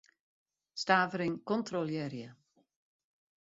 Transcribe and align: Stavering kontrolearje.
Stavering 0.83 1.35
kontrolearje. 1.51 2.33